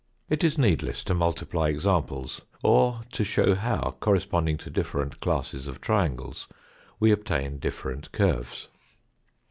It 0.31 0.43
is 0.43 0.57
needless 0.57 1.03
to 1.03 1.13
multiply 1.13 1.69
examples, 1.69 2.41
or 2.63 3.01
to 3.11 3.23
show 3.23 3.53
how, 3.53 3.97
corresponding 3.99 4.57
to 4.57 4.71
different 4.71 5.19
classes 5.21 5.67
of 5.67 5.79
triangles, 5.79 6.47
we 6.99 7.11
obtain 7.11 7.59
different 7.59 8.11
curves. 8.11 8.67